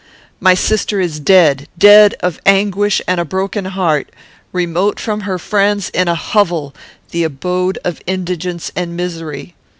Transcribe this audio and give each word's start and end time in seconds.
"'My 0.39 0.55
sister 0.55 0.99
is 0.99 1.19
dead; 1.19 1.67
dead 1.77 2.15
of 2.21 2.41
anguish 2.43 3.03
and 3.07 3.19
a 3.19 3.23
broken 3.23 3.65
heart. 3.65 4.09
Remote 4.51 4.99
from 4.99 5.19
her 5.19 5.37
friends; 5.37 5.91
in 5.91 6.07
a 6.07 6.15
hovel; 6.15 6.73
the 7.11 7.23
abode 7.23 7.77
of 7.83 8.01
indigence 8.07 8.71
and 8.75 8.97
misery. 8.97 9.53